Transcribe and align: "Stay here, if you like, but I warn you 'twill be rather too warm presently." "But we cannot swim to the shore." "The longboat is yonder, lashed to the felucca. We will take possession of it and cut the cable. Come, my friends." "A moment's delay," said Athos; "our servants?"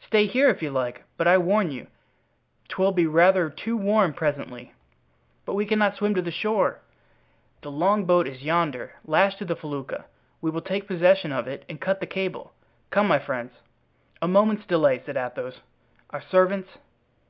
"Stay 0.00 0.24
here, 0.26 0.48
if 0.48 0.62
you 0.62 0.70
like, 0.70 1.04
but 1.18 1.26
I 1.28 1.36
warn 1.36 1.70
you 1.70 1.88
'twill 2.70 2.90
be 2.90 3.06
rather 3.06 3.50
too 3.50 3.76
warm 3.76 4.14
presently." 4.14 4.72
"But 5.44 5.56
we 5.56 5.66
cannot 5.66 5.94
swim 5.94 6.14
to 6.14 6.22
the 6.22 6.30
shore." 6.30 6.80
"The 7.60 7.70
longboat 7.70 8.26
is 8.26 8.40
yonder, 8.42 8.92
lashed 9.04 9.36
to 9.40 9.44
the 9.44 9.54
felucca. 9.54 10.06
We 10.40 10.50
will 10.50 10.62
take 10.62 10.88
possession 10.88 11.32
of 11.32 11.46
it 11.46 11.66
and 11.68 11.78
cut 11.82 12.00
the 12.00 12.06
cable. 12.06 12.54
Come, 12.88 13.08
my 13.08 13.18
friends." 13.18 13.52
"A 14.22 14.26
moment's 14.26 14.64
delay," 14.64 15.02
said 15.04 15.18
Athos; 15.18 15.60
"our 16.08 16.22
servants?" 16.22 16.70